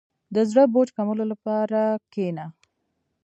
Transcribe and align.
•د 0.35 0.37
زړه 0.49 0.63
بوج 0.73 0.89
کمولو 0.97 1.23
لپاره 1.31 1.79
کښېنه. 2.11 2.45